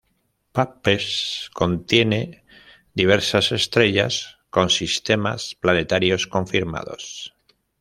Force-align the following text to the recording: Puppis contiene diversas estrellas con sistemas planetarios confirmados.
Puppis 0.51 1.51
contiene 1.53 2.43
diversas 2.95 3.51
estrellas 3.51 4.39
con 4.49 4.71
sistemas 4.71 5.53
planetarios 5.59 6.25
confirmados. 6.25 7.35